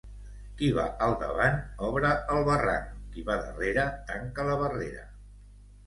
Qui 0.61 0.69
va 0.77 0.85
al 1.07 1.13
davant 1.23 1.59
obre 1.89 2.15
el 2.37 2.43
barranc, 2.49 2.91
qui 3.13 3.29
va 3.31 3.39
darrera 3.47 3.87
tanca 4.13 4.51
la 4.53 4.61
barrera. 4.67 5.11